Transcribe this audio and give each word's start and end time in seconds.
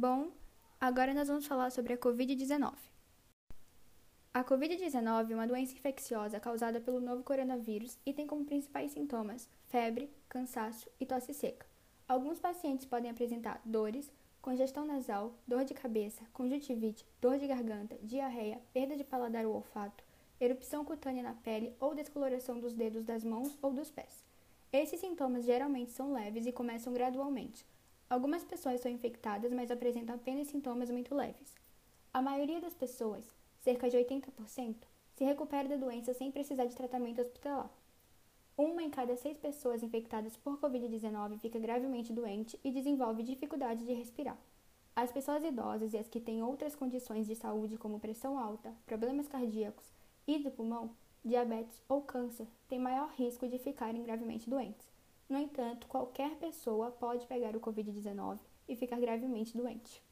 Bom, 0.00 0.30
agora 0.80 1.12
nós 1.12 1.26
vamos 1.26 1.44
falar 1.44 1.72
sobre 1.72 1.92
a 1.92 1.98
Covid-19. 1.98 2.72
A 4.32 4.44
Covid-19 4.44 5.32
é 5.32 5.34
uma 5.34 5.44
doença 5.44 5.72
infecciosa 5.72 6.38
causada 6.38 6.80
pelo 6.80 7.00
novo 7.00 7.24
coronavírus 7.24 7.98
e 8.06 8.12
tem 8.12 8.24
como 8.24 8.44
principais 8.44 8.92
sintomas 8.92 9.48
febre, 9.66 10.08
cansaço 10.28 10.88
e 11.00 11.04
tosse 11.04 11.34
seca. 11.34 11.66
Alguns 12.06 12.38
pacientes 12.38 12.86
podem 12.86 13.10
apresentar 13.10 13.60
dores, 13.64 14.08
congestão 14.40 14.86
nasal, 14.86 15.34
dor 15.48 15.64
de 15.64 15.74
cabeça, 15.74 16.22
conjuntivite, 16.32 17.04
dor 17.20 17.36
de 17.36 17.48
garganta, 17.48 17.98
diarreia, 18.00 18.62
perda 18.72 18.96
de 18.96 19.02
paladar 19.02 19.46
ou 19.46 19.56
olfato, 19.56 20.04
erupção 20.40 20.84
cutânea 20.84 21.24
na 21.24 21.34
pele 21.34 21.74
ou 21.80 21.92
descoloração 21.92 22.60
dos 22.60 22.72
dedos 22.72 23.04
das 23.04 23.24
mãos 23.24 23.58
ou 23.60 23.72
dos 23.72 23.90
pés. 23.90 24.24
Esses 24.72 25.00
sintomas 25.00 25.44
geralmente 25.44 25.90
são 25.90 26.12
leves 26.12 26.46
e 26.46 26.52
começam 26.52 26.92
gradualmente. 26.92 27.66
Algumas 28.10 28.42
pessoas 28.42 28.80
são 28.80 28.90
infectadas, 28.90 29.52
mas 29.52 29.70
apresentam 29.70 30.14
apenas 30.14 30.48
sintomas 30.48 30.90
muito 30.90 31.14
leves. 31.14 31.54
A 32.12 32.22
maioria 32.22 32.58
das 32.58 32.72
pessoas, 32.72 33.24
cerca 33.60 33.90
de 33.90 33.98
80%, 33.98 34.76
se 35.14 35.24
recupera 35.24 35.68
da 35.68 35.76
doença 35.76 36.14
sem 36.14 36.30
precisar 36.30 36.64
de 36.64 36.74
tratamento 36.74 37.20
hospitalar. 37.20 37.70
Uma 38.56 38.82
em 38.82 38.88
cada 38.88 39.14
seis 39.14 39.36
pessoas 39.36 39.82
infectadas 39.82 40.36
por 40.38 40.58
Covid-19 40.58 41.38
fica 41.38 41.58
gravemente 41.58 42.12
doente 42.12 42.58
e 42.64 42.70
desenvolve 42.70 43.22
dificuldade 43.22 43.84
de 43.84 43.92
respirar. 43.92 44.38
As 44.96 45.12
pessoas 45.12 45.44
idosas 45.44 45.92
e 45.92 45.98
as 45.98 46.08
que 46.08 46.18
têm 46.18 46.42
outras 46.42 46.74
condições 46.74 47.26
de 47.26 47.36
saúde, 47.36 47.76
como 47.76 48.00
pressão 48.00 48.38
alta, 48.38 48.74
problemas 48.86 49.28
cardíacos 49.28 49.92
e 50.26 50.38
do 50.38 50.50
pulmão, 50.50 50.90
diabetes 51.24 51.80
ou 51.88 52.00
câncer 52.00 52.48
têm 52.68 52.80
maior 52.80 53.10
risco 53.10 53.46
de 53.46 53.58
ficarem 53.58 54.02
gravemente 54.02 54.48
doentes. 54.48 54.97
No 55.28 55.38
entanto, 55.38 55.86
qualquer 55.86 56.36
pessoa 56.36 56.90
pode 56.90 57.26
pegar 57.26 57.54
o 57.54 57.60
Covid-19 57.60 58.40
e 58.66 58.74
ficar 58.74 58.98
gravemente 58.98 59.56
doente. 59.56 60.02